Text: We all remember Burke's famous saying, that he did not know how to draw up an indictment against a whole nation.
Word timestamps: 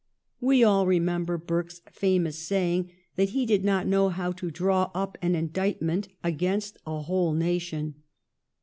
We 0.39 0.63
all 0.63 0.87
remember 0.87 1.37
Burke's 1.37 1.83
famous 1.91 2.39
saying, 2.39 2.89
that 3.17 3.29
he 3.29 3.45
did 3.45 3.63
not 3.63 3.85
know 3.85 4.09
how 4.09 4.31
to 4.31 4.49
draw 4.49 4.89
up 4.95 5.15
an 5.21 5.35
indictment 5.35 6.07
against 6.23 6.79
a 6.87 7.01
whole 7.03 7.35
nation. 7.35 7.93